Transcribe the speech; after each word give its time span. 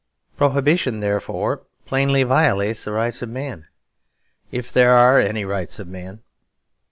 Prohibition, 0.35 0.99
therefore, 0.99 1.61
plainly 1.85 2.23
violates 2.23 2.85
the 2.85 2.91
rights 2.91 3.21
of 3.21 3.29
man, 3.29 3.67
if 4.51 4.73
there 4.73 4.93
are 4.95 5.19
any 5.19 5.45
rights 5.45 5.77
of 5.77 5.87
man. 5.87 6.23